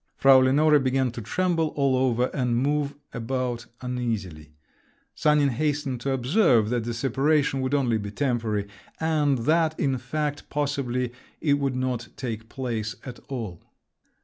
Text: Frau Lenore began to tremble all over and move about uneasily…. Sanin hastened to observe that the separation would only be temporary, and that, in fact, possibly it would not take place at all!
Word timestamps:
Frau 0.17 0.39
Lenore 0.39 0.79
began 0.79 1.11
to 1.11 1.21
tremble 1.21 1.67
all 1.75 1.95
over 1.95 2.31
and 2.33 2.57
move 2.57 2.95
about 3.13 3.67
uneasily…. 3.81 4.51
Sanin 5.13 5.49
hastened 5.49 6.01
to 6.01 6.09
observe 6.09 6.71
that 6.71 6.85
the 6.85 6.93
separation 6.95 7.61
would 7.61 7.75
only 7.75 7.99
be 7.99 8.09
temporary, 8.09 8.67
and 8.99 9.37
that, 9.45 9.79
in 9.79 9.99
fact, 9.99 10.49
possibly 10.49 11.11
it 11.39 11.59
would 11.59 11.75
not 11.75 12.07
take 12.15 12.49
place 12.49 12.95
at 13.05 13.19
all! 13.29 13.61